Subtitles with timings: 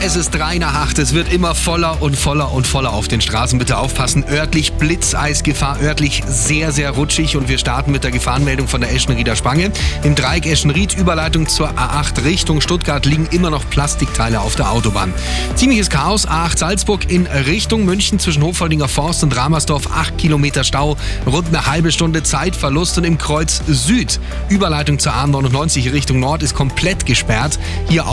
[0.00, 3.20] Es ist 3 nach 8, Es wird immer voller und voller und voller auf den
[3.20, 3.58] Straßen.
[3.58, 4.24] Bitte aufpassen.
[4.30, 7.36] Örtlich Blitzeisgefahr, örtlich sehr, sehr rutschig.
[7.36, 9.72] Und wir starten mit der Gefahrenmeldung von der Eschenrieder Spange.
[10.04, 15.12] Im Dreieck Eschenried, Überleitung zur A8 Richtung Stuttgart, liegen immer noch Plastikteile auf der Autobahn.
[15.56, 16.28] Ziemliches Chaos.
[16.28, 19.88] A8 Salzburg in Richtung München zwischen Hofholdinger Forst und Ramersdorf.
[19.92, 22.98] Acht Kilometer Stau, rund eine halbe Stunde Zeitverlust.
[22.98, 27.58] Und im Kreuz Süd, Überleitung zur A99 Richtung Nord, ist komplett gesperrt.
[27.88, 28.06] Hier